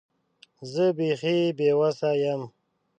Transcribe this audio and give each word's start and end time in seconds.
زه 0.71 0.85
بیخي 0.97 1.37
بې 1.57 1.69
وسه 1.79 2.09
یم. 2.23 2.41